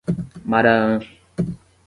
[0.47, 0.97] Maraã